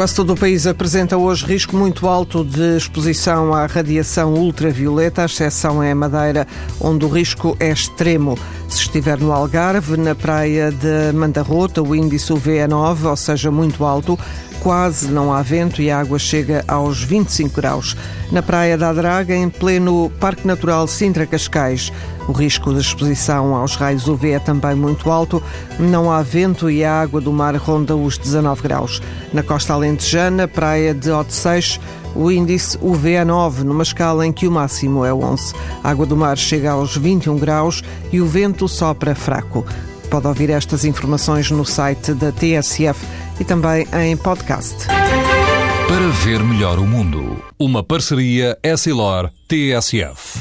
Quase 0.00 0.14
todo 0.14 0.32
o 0.32 0.34
país 0.34 0.66
apresenta 0.66 1.18
hoje 1.18 1.44
risco 1.44 1.76
muito 1.76 2.08
alto 2.08 2.42
de 2.42 2.74
exposição 2.74 3.52
à 3.52 3.66
radiação 3.66 4.32
ultravioleta, 4.32 5.20
a 5.20 5.26
exceção 5.26 5.82
é 5.82 5.90
a 5.90 5.94
Madeira, 5.94 6.46
onde 6.80 7.04
o 7.04 7.08
risco 7.10 7.54
é 7.60 7.70
extremo. 7.70 8.34
Se 8.66 8.78
estiver 8.78 9.18
no 9.18 9.30
Algarve, 9.30 9.98
na 9.98 10.14
praia 10.14 10.72
de 10.72 11.12
Mandarrota, 11.12 11.82
o 11.82 11.94
índice 11.94 12.32
UV 12.32 12.56
é 12.56 12.66
9, 12.66 13.08
ou 13.08 13.14
seja, 13.14 13.50
muito 13.50 13.84
alto 13.84 14.18
quase 14.60 15.10
não 15.10 15.32
há 15.32 15.42
vento 15.42 15.80
e 15.80 15.90
a 15.90 15.98
água 15.98 16.18
chega 16.18 16.62
aos 16.68 17.02
25 17.02 17.56
graus. 17.56 17.96
Na 18.30 18.42
Praia 18.42 18.76
da 18.76 18.92
Draga, 18.92 19.34
em 19.34 19.48
pleno 19.48 20.12
Parque 20.20 20.46
Natural 20.46 20.86
Sintra 20.86 21.26
Cascais, 21.26 21.90
o 22.28 22.32
risco 22.32 22.72
de 22.72 22.80
exposição 22.80 23.56
aos 23.56 23.74
raios 23.74 24.06
UV 24.06 24.32
é 24.32 24.38
também 24.38 24.74
muito 24.74 25.10
alto, 25.10 25.42
não 25.78 26.12
há 26.12 26.22
vento 26.22 26.70
e 26.70 26.84
a 26.84 27.00
água 27.00 27.20
do 27.20 27.32
mar 27.32 27.56
ronda 27.56 27.96
os 27.96 28.18
19 28.18 28.62
graus. 28.62 29.02
Na 29.32 29.42
costa 29.42 29.74
alentejana, 29.90 30.46
Praia 30.46 30.94
de 30.94 31.10
Odeceixe, 31.10 31.80
o 32.14 32.30
índice 32.30 32.78
UV 32.80 33.12
é 33.14 33.24
9, 33.24 33.64
numa 33.64 33.82
escala 33.82 34.26
em 34.26 34.32
que 34.32 34.46
o 34.46 34.50
máximo 34.50 35.04
é 35.04 35.12
11. 35.12 35.54
A 35.82 35.90
água 35.90 36.06
do 36.06 36.16
mar 36.16 36.36
chega 36.38 36.70
aos 36.70 36.96
21 36.96 37.36
graus 37.36 37.82
e 38.12 38.20
o 38.20 38.26
vento 38.26 38.68
sopra 38.68 39.14
fraco. 39.14 39.66
Pode 40.08 40.26
ouvir 40.26 40.50
estas 40.50 40.84
informações 40.84 41.50
no 41.50 41.64
site 41.64 42.12
da 42.14 42.32
TSF 42.32 43.04
e 43.38 43.44
também 43.44 43.86
em 43.92 44.16
podcast. 44.16 44.86
Para 44.86 46.08
ver 46.24 46.42
melhor 46.42 46.78
o 46.78 46.86
mundo, 46.86 47.42
uma 47.58 47.82
parceria 47.82 48.56
Essilor-TSF. 48.62 50.38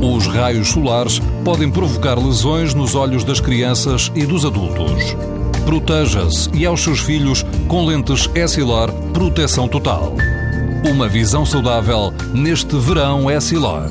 Os 0.00 0.26
raios 0.26 0.68
solares 0.68 1.20
podem 1.42 1.70
provocar 1.70 2.18
lesões 2.18 2.74
nos 2.74 2.94
olhos 2.94 3.24
das 3.24 3.40
crianças 3.40 4.12
e 4.14 4.26
dos 4.26 4.44
adultos. 4.44 5.16
Proteja-se 5.66 6.48
e 6.54 6.64
aos 6.64 6.80
seus 6.80 7.00
filhos 7.00 7.44
com 7.66 7.84
lentes 7.84 8.30
Essilor 8.36 8.92
Proteção 9.12 9.66
Total. 9.66 10.14
Uma 10.88 11.08
visão 11.08 11.44
saudável 11.44 12.14
neste 12.32 12.76
verão 12.76 13.28
Essilor. 13.28 13.90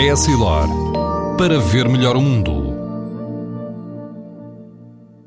Essilor. 0.00 0.66
Para 1.38 1.60
ver 1.60 1.88
melhor 1.88 2.16
o 2.16 2.20
mundo. 2.20 2.65